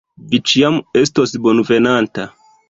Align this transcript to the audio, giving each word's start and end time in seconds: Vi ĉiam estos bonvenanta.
Vi 0.29 0.37
ĉiam 0.51 0.79
estos 1.01 1.35
bonvenanta. 1.45 2.27